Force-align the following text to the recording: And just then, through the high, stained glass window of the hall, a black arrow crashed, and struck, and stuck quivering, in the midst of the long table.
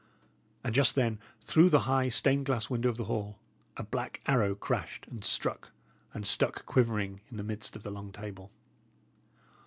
And 0.63 0.73
just 0.73 0.95
then, 0.95 1.19
through 1.41 1.69
the 1.69 1.81
high, 1.81 2.09
stained 2.09 2.47
glass 2.47 2.71
window 2.71 2.89
of 2.89 2.97
the 2.97 3.03
hall, 3.03 3.37
a 3.77 3.83
black 3.83 4.19
arrow 4.25 4.55
crashed, 4.55 5.05
and 5.11 5.23
struck, 5.23 5.69
and 6.11 6.25
stuck 6.25 6.65
quivering, 6.65 7.21
in 7.29 7.37
the 7.37 7.43
midst 7.43 7.75
of 7.75 7.83
the 7.83 7.91
long 7.91 8.11
table. 8.11 8.49